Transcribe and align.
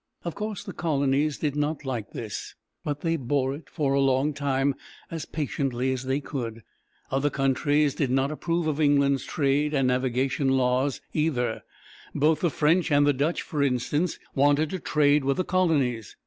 Of 0.23 0.33
course, 0.33 0.63
the 0.63 0.73
colonies 0.73 1.37
did 1.37 1.55
not 1.55 1.85
like 1.85 2.09
this, 2.09 2.55
but 2.83 3.01
they 3.01 3.17
bore 3.17 3.53
it 3.53 3.69
for 3.69 3.93
a 3.93 3.99
long 4.01 4.33
time 4.33 4.73
as 5.11 5.25
patiently 5.25 5.91
as 5.93 6.05
they 6.05 6.19
could. 6.19 6.63
Other 7.11 7.29
countries 7.29 7.93
did 7.93 8.09
not 8.09 8.31
approve 8.31 8.65
of 8.65 8.81
England's 8.81 9.25
trade 9.25 9.75
and 9.75 9.87
navigation 9.89 10.49
laws, 10.57 11.01
either. 11.13 11.61
Both 12.15 12.39
the 12.41 12.49
French 12.49 12.91
and 12.91 13.05
the 13.05 13.13
Dutch, 13.13 13.43
for 13.43 13.61
instance, 13.61 14.17
wanted 14.33 14.71
to 14.71 14.79
trade 14.79 15.23
with 15.23 15.37
the 15.37 15.43
colonies. 15.43 16.15